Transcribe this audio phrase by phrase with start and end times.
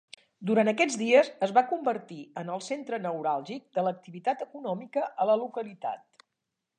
[0.51, 5.37] Durant aquests dies es va convertir en el centre neuràlgic de l'activitat econòmica a la
[5.43, 6.27] localitat.